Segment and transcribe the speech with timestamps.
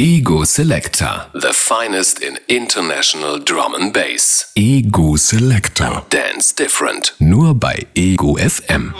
[0.00, 1.26] Ego Selector.
[1.34, 4.50] The finest in international drum and bass.
[4.54, 6.06] Ego Selector.
[6.08, 7.12] Dance different.
[7.18, 8.94] Nur bei Ego FM.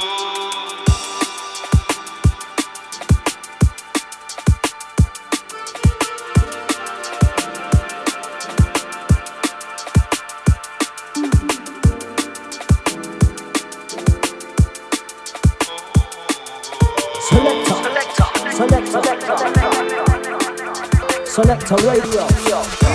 [21.42, 22.89] Selector Radio.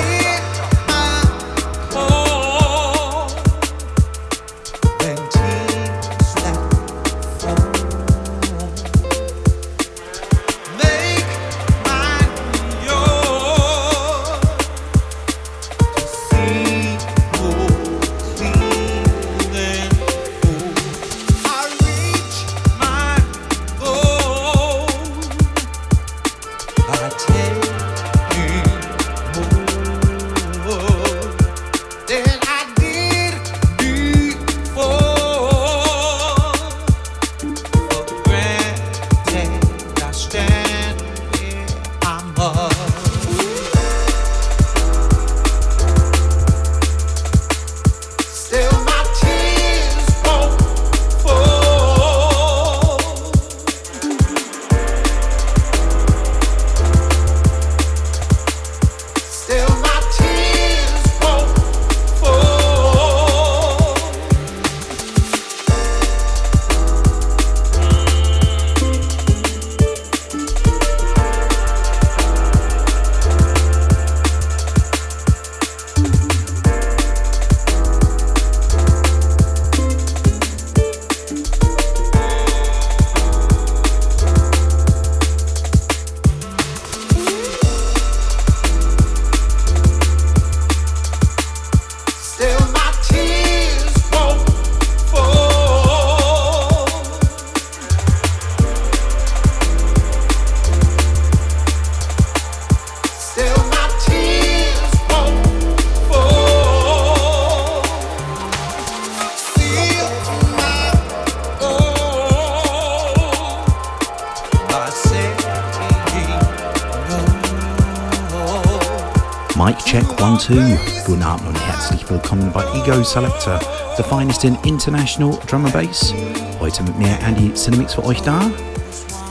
[120.46, 120.78] Two.
[121.08, 123.60] Guten Abend und herzlich willkommen bei Ego Selector,
[123.98, 126.14] the finest in international drum and bass.
[126.60, 128.52] Heute mit mir Andy Cinemix für euch da.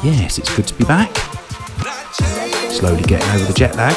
[0.03, 1.09] Yes, it's good to be back.
[2.69, 3.95] Slowly getting over the jet lag.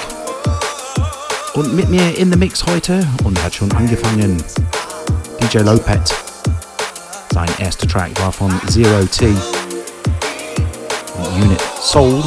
[1.55, 4.43] Und mit mir in the mix heute und hat schon angefangen
[5.41, 6.13] DJ Lopet.
[7.33, 9.33] Sein erster Track war von Zero T.
[11.35, 12.25] Unit Sold.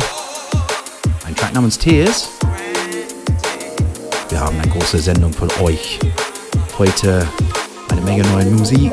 [1.24, 2.39] Ein Track namens Tears.
[4.90, 6.00] Große Sendung für euch.
[6.76, 7.24] Heute
[7.90, 8.92] eine Menge neue Musik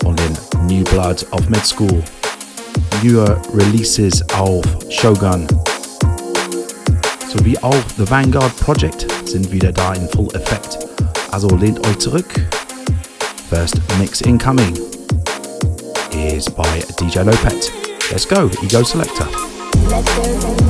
[0.00, 2.00] von den New Blood of Med School.
[3.02, 5.48] Neue Releases auf Shogun.
[7.28, 10.78] Sowie auch The Vanguard Project sind wieder da in Full Effekt.
[11.32, 12.40] Also lehnt euch zurück.
[13.50, 14.78] First Mix Incoming
[16.12, 17.72] is by DJ Lopet.
[18.12, 19.26] Let's go, Ego Selector.
[19.90, 20.67] Let's go.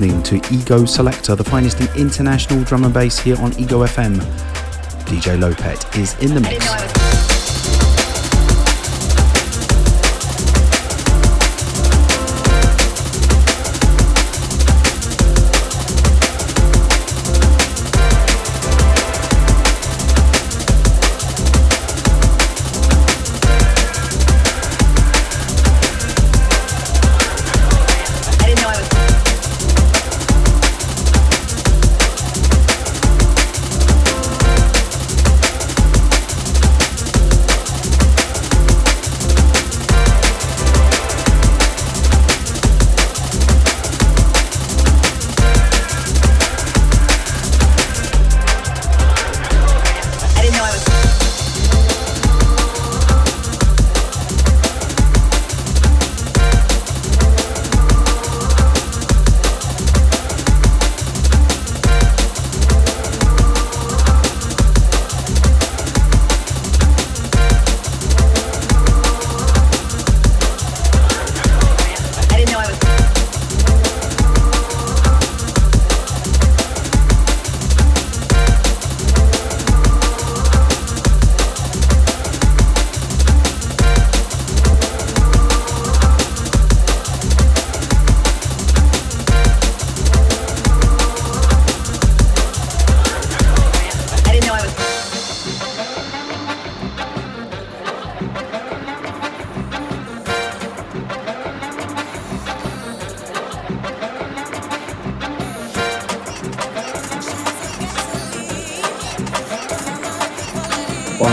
[0.00, 4.16] Listening to Ego Selector, the finest in international drum and bass here on Ego FM.
[5.06, 7.05] DJ Lopet is in the mix.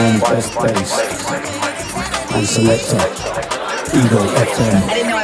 [0.04, 1.00] manifest space
[2.36, 2.98] and selector.
[3.96, 5.23] Ego FM.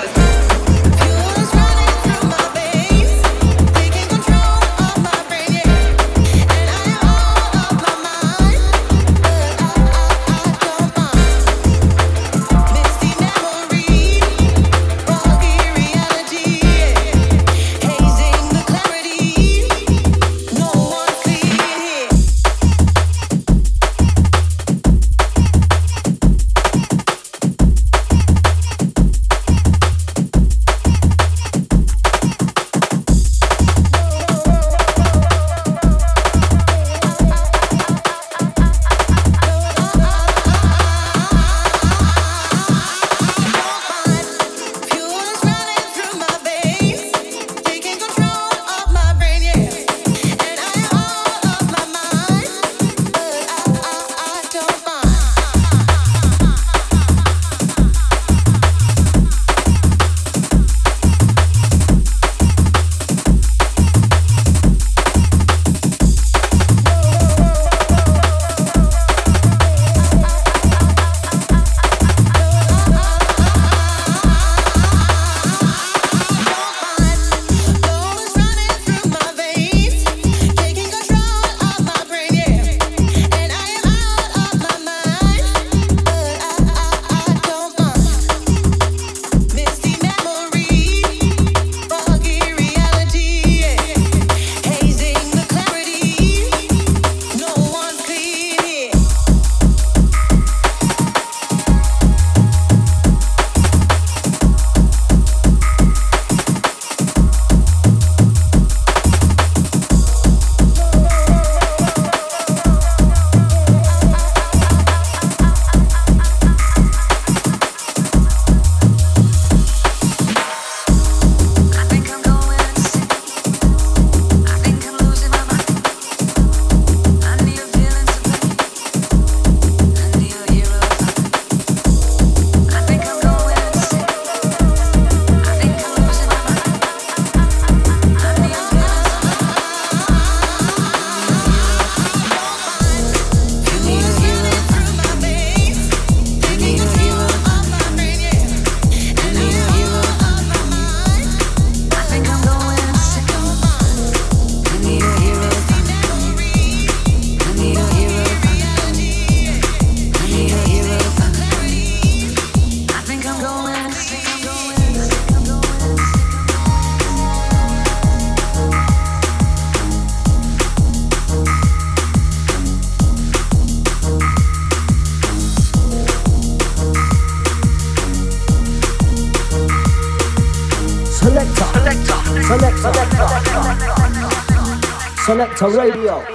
[185.60, 186.29] Selector Radio.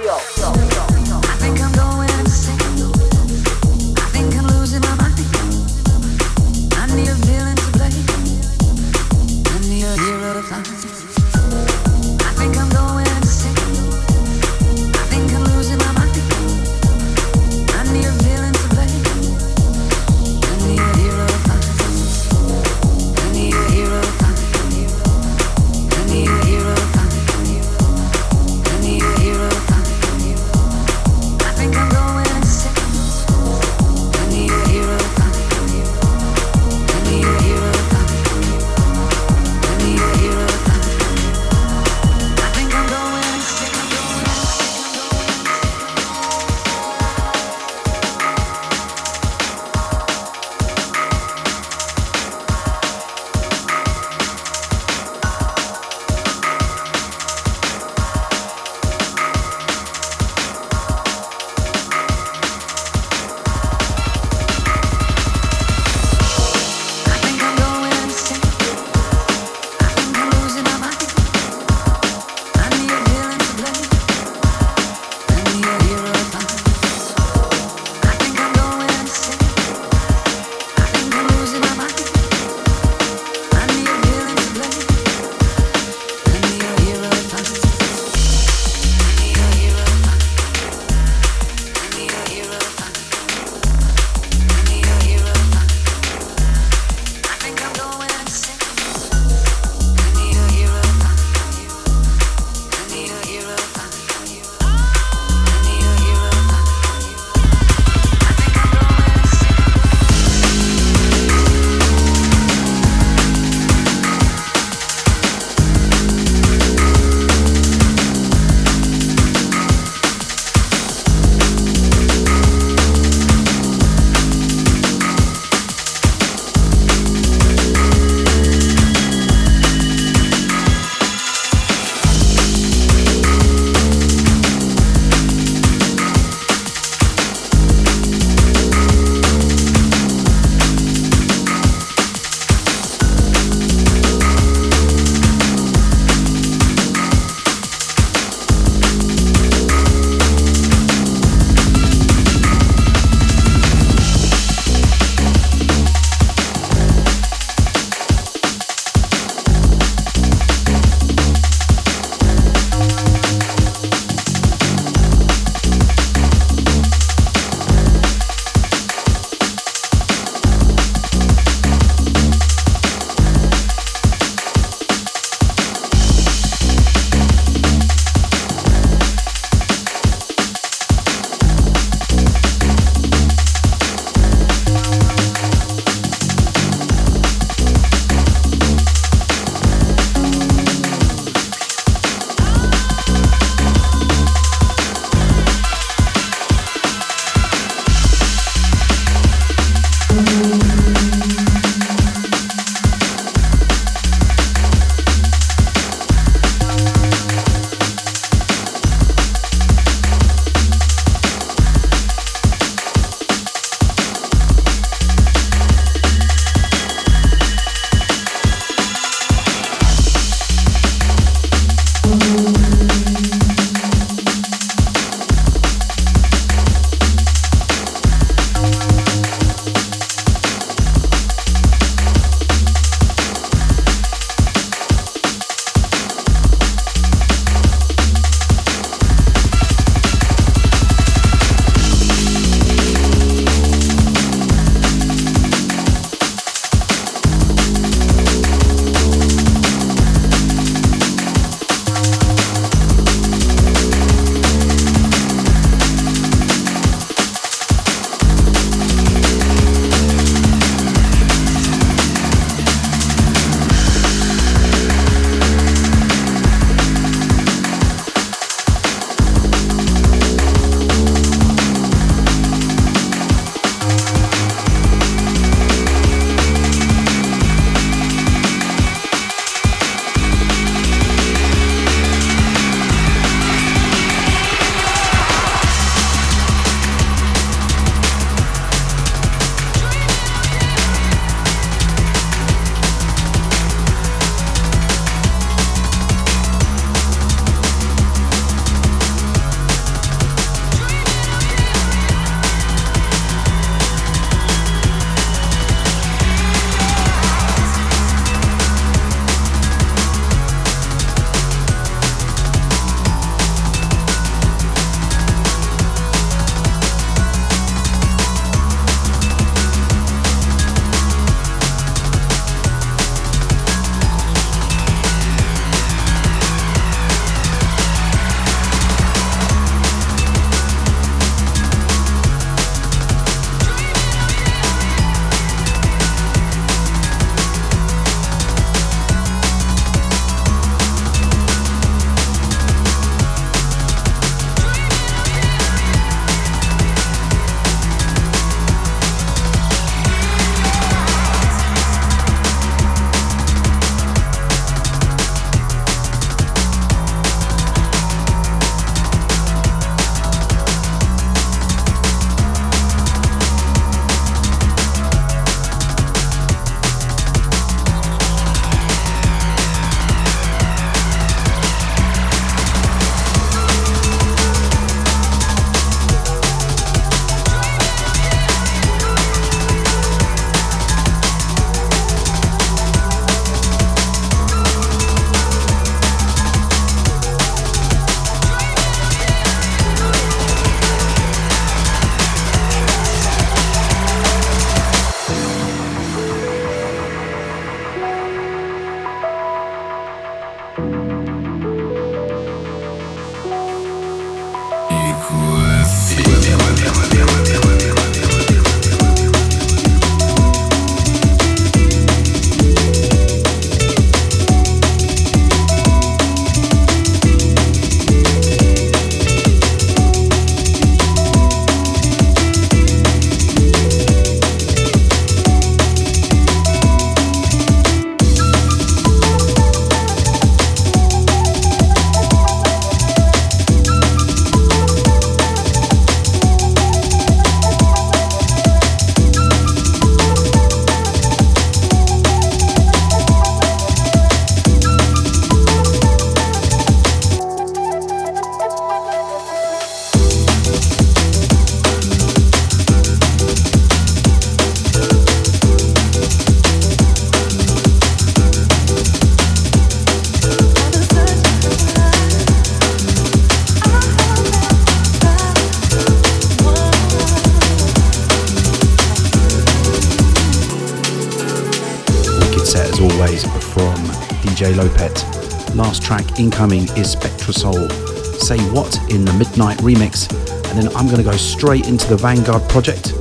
[474.73, 475.75] Lopet.
[475.75, 477.91] Last track incoming is SpectraSoul.
[478.39, 480.31] Say What in the Midnight remix.
[480.69, 483.13] And then I'm going to go straight into the Vanguard project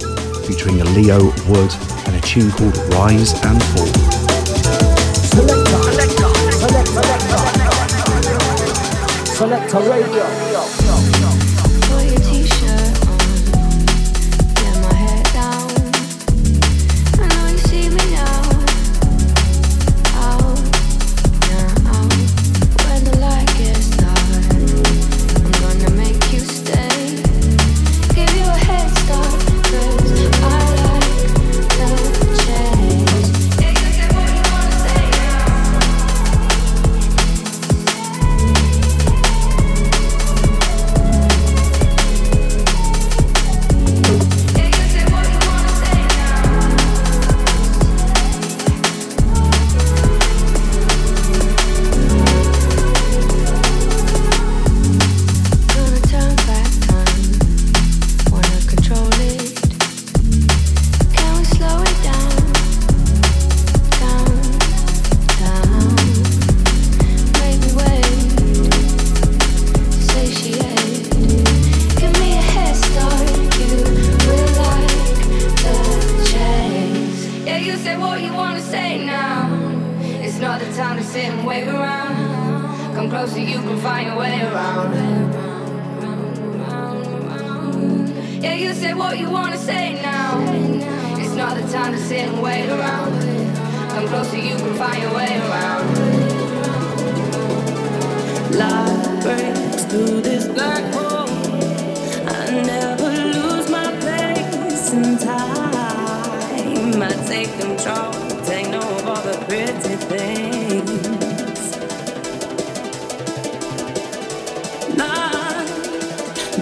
[0.46, 1.74] featuring a Leo Wood
[2.07, 3.87] and a tune called Rise and Fall.
[5.35, 6.33] Selector, Selector,
[6.83, 7.54] Selector,
[9.26, 10.43] Selector Radio.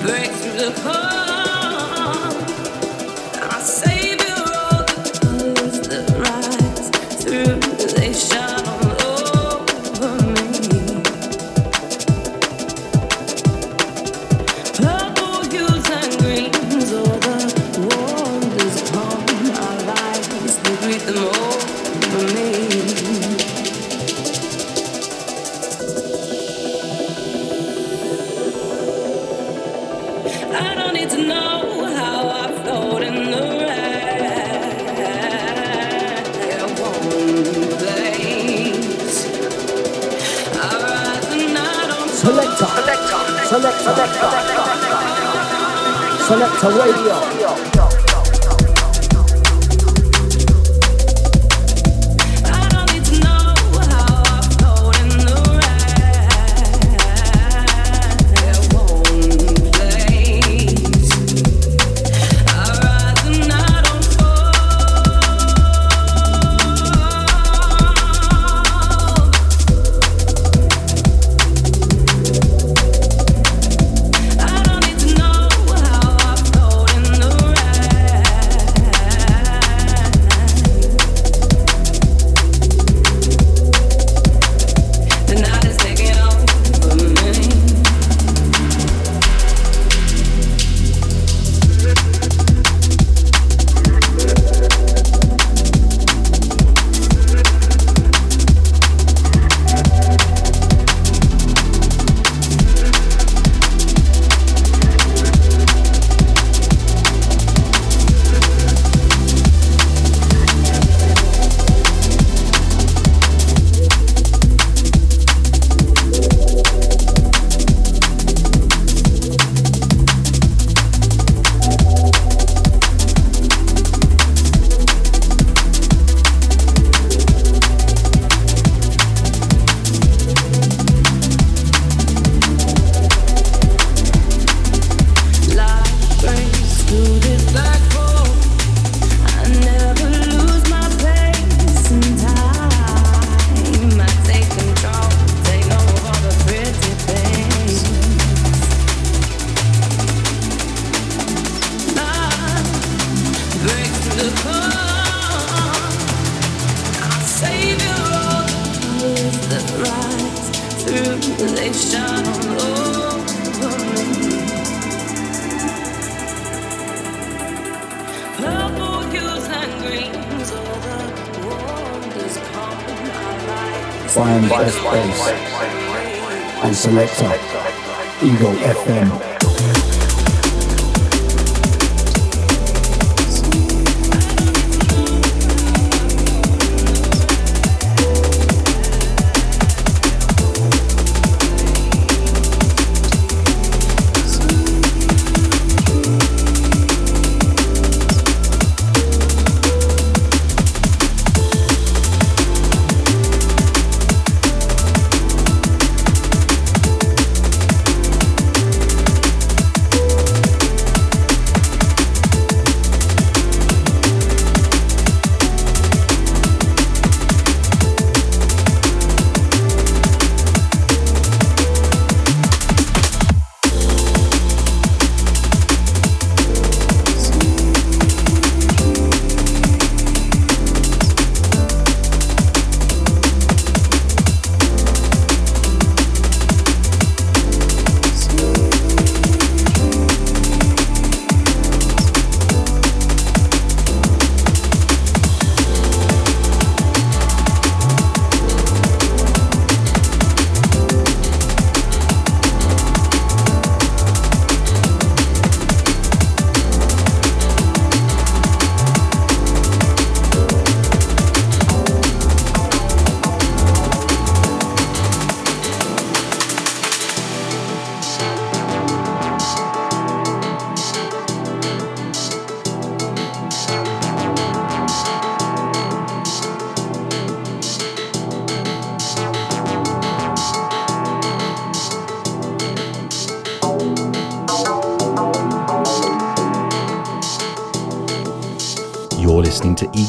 [0.02, 1.31] break through the cold.
[46.62, 47.41] 정말일 이.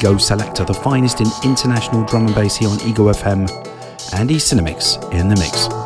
[0.04, 3.50] Ego Selector, the finest in international drum and bass here on Ego FM.
[4.14, 5.83] Andy Cinemix in the mix.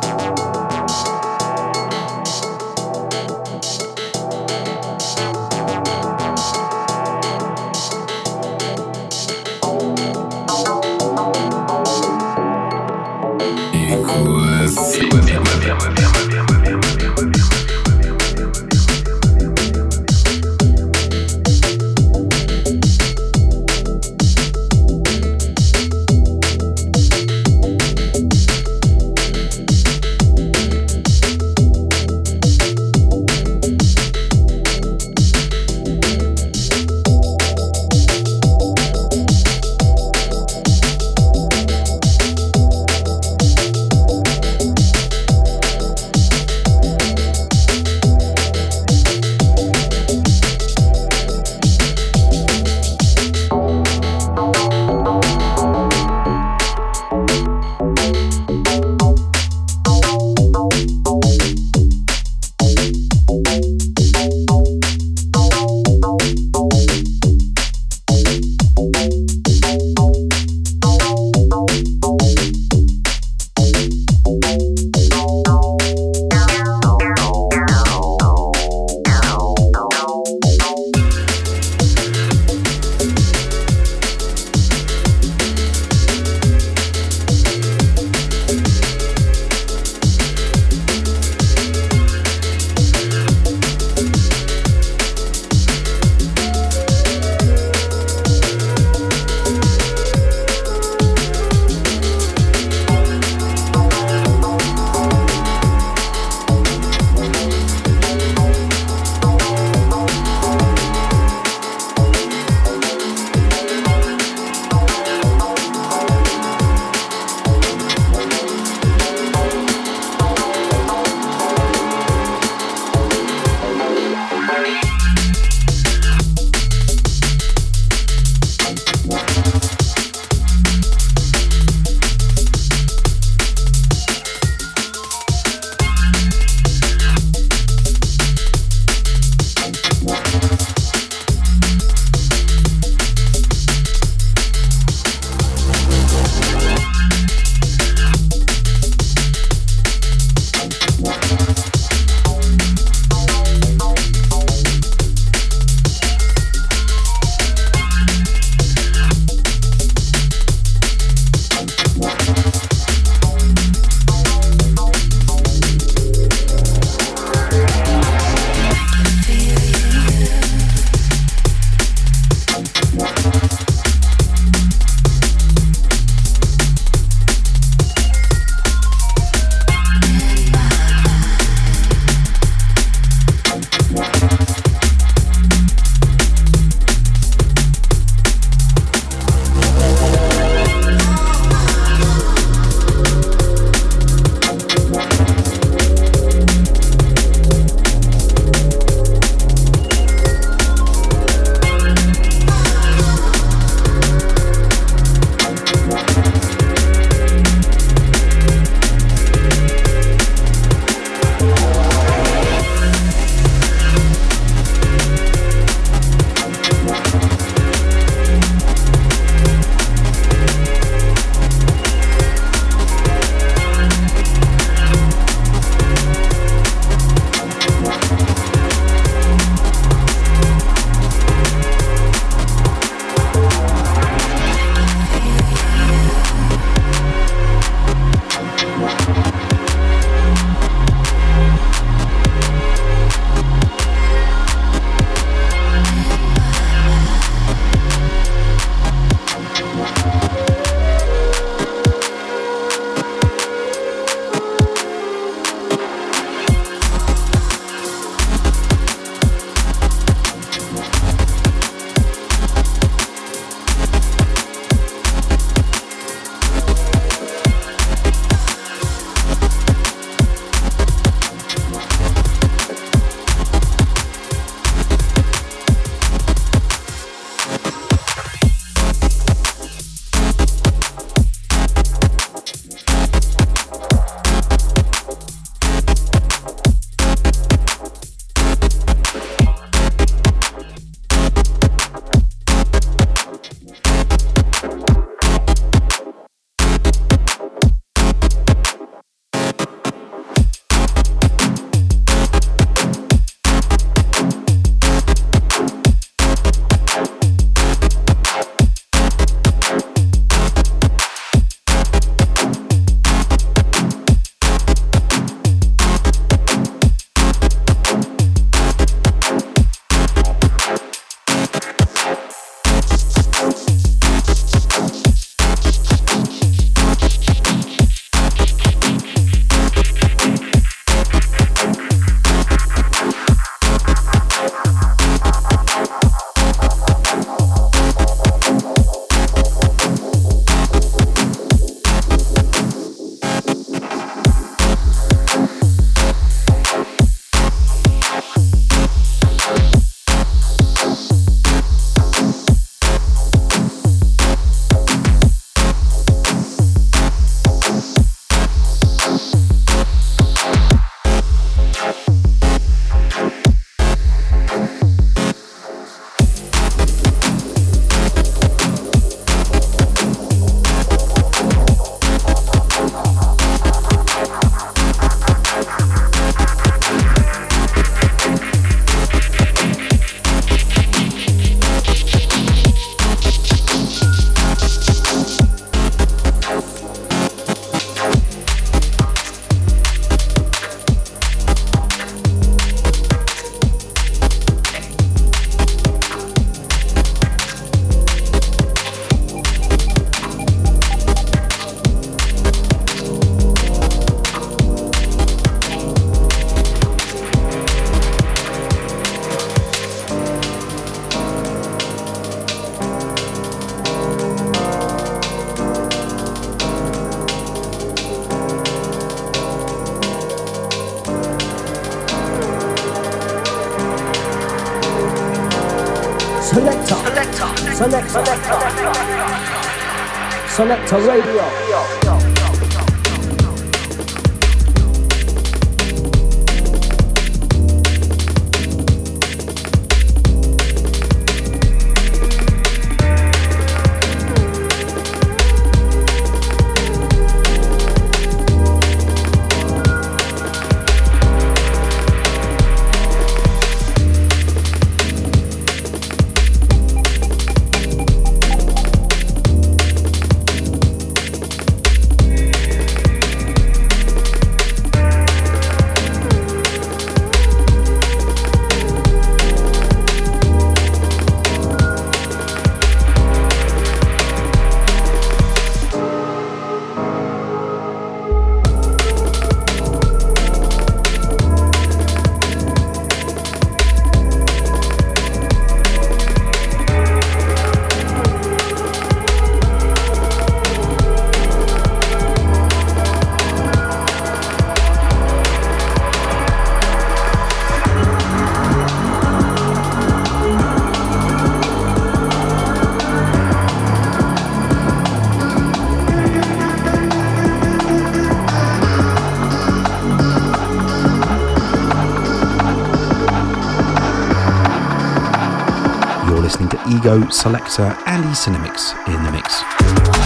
[516.98, 520.17] Ego Selector and E Cinemix in the mix.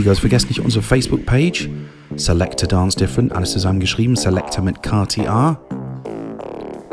[0.00, 1.68] Egos, vergesst nicht unsere Facebook-Page.
[2.16, 4.16] Selector Dance Different, alles zusammengeschrieben.
[4.16, 5.60] Selector mit KTA.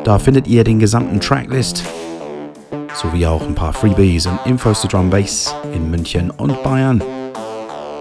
[0.03, 1.83] Da findet ihr den gesamten Tracklist
[2.95, 7.03] sowie auch ein paar Freebies und Infos zu Drum Bass in München und Bayern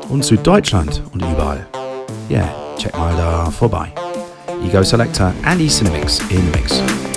[0.09, 1.67] und Süddeutschland und überall.
[2.29, 2.49] Ja, yeah,
[2.79, 3.93] check mal da vorbei.
[4.65, 7.14] Ego Selector, Andy Cinemix in the Mix.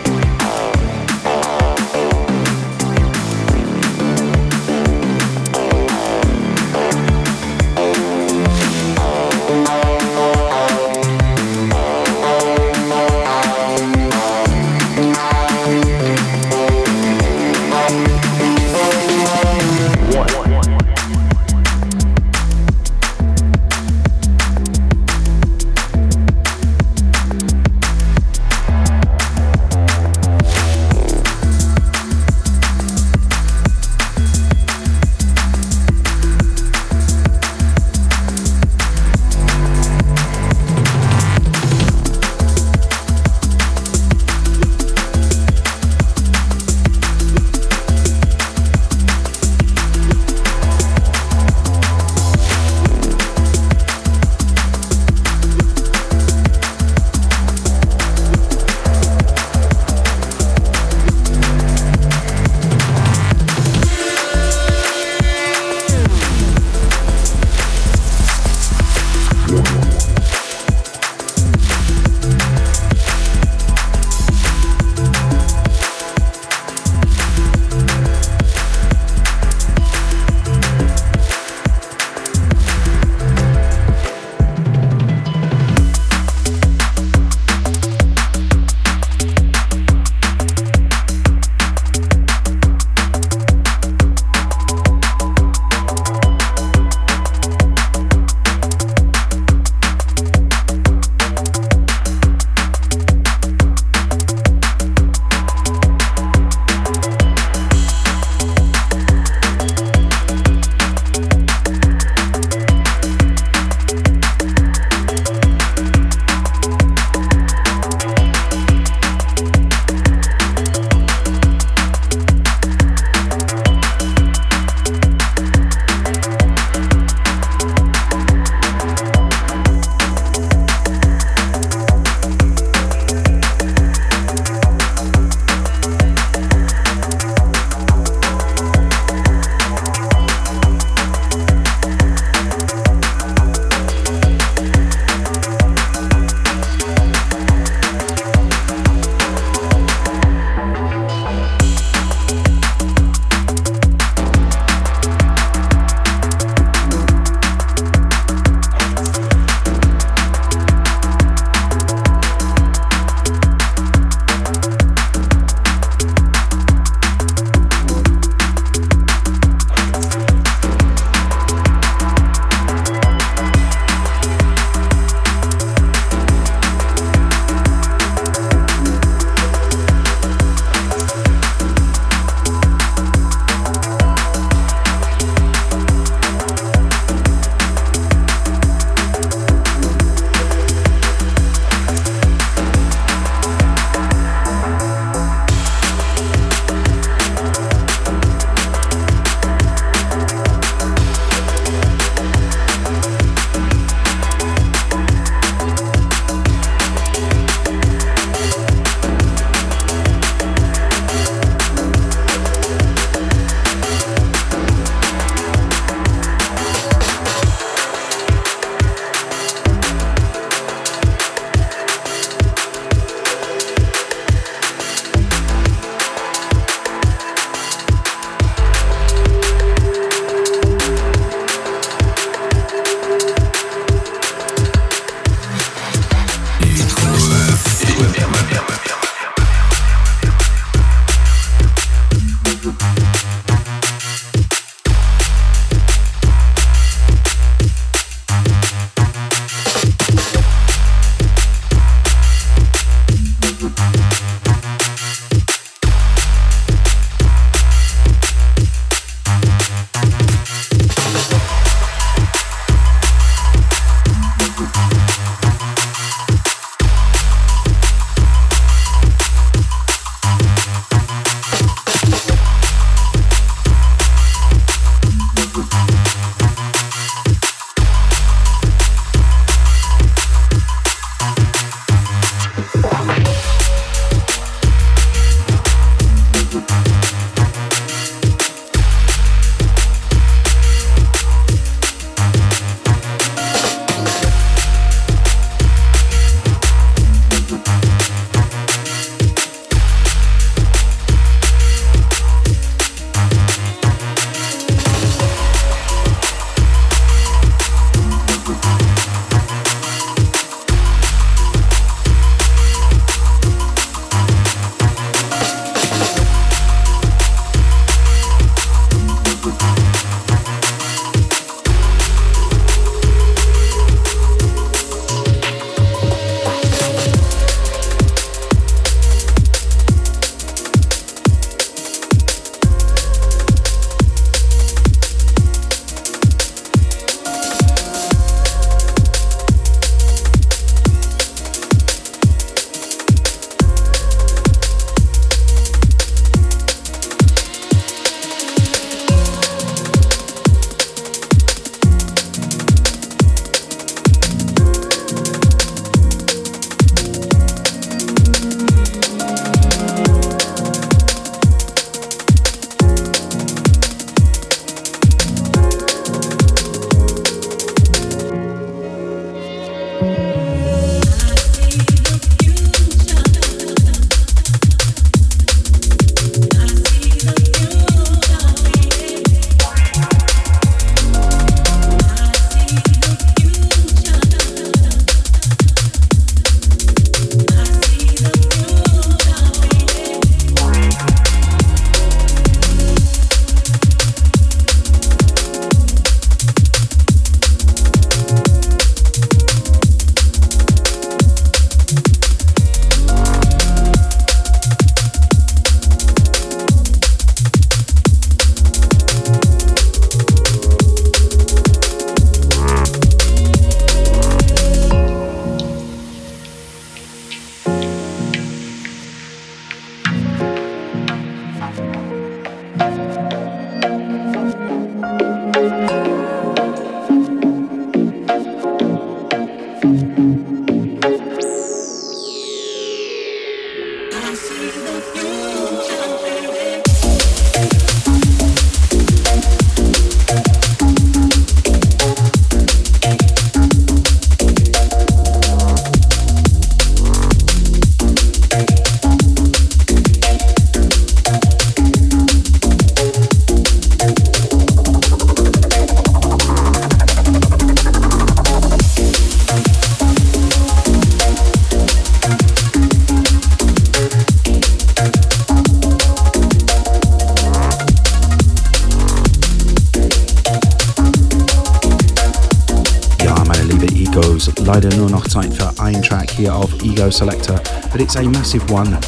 [477.98, 479.02] But it's a massive one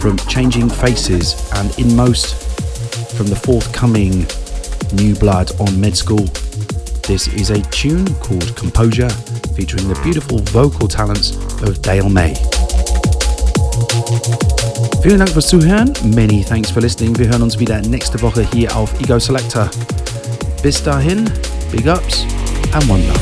[0.00, 2.34] from Changing Faces and in most
[3.16, 4.26] from the forthcoming
[4.92, 6.26] New Blood on Med School.
[7.08, 9.08] This is a tune called Composure
[9.56, 11.30] featuring the beautiful vocal talents
[11.62, 12.34] of Dale May.
[15.02, 15.94] Vielen Dank fürs Zuhören.
[16.14, 17.18] Many thanks for listening.
[17.18, 19.70] Wir hören uns wieder nächste Woche hier auf Ego Selector.
[20.62, 21.30] Bis dahin,
[21.72, 22.26] big ups
[22.74, 23.20] and one love.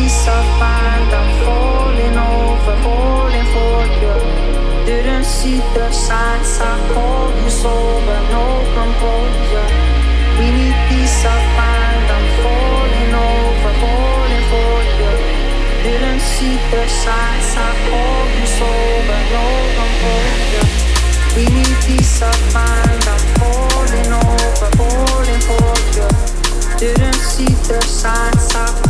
[0.00, 1.10] Peace of mind.
[1.20, 4.16] I'm falling over, falling for you.
[4.88, 6.52] Didn't see the signs.
[6.60, 8.46] I called you sober, no
[8.76, 9.68] composure.
[10.38, 12.06] We need peace of mind.
[12.16, 15.12] I'm falling over, falling for you.
[15.84, 17.50] Didn't see the signs.
[17.66, 19.46] I called you sober, no
[19.78, 20.68] composure.
[21.36, 23.02] We need peace of mind.
[23.14, 26.08] I'm falling over, falling for you.
[26.82, 28.48] Didn't see the signs.
[28.54, 28.89] I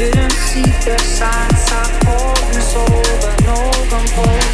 [0.00, 1.68] Didn't see the signs.
[1.72, 4.49] I called you sober, no composure.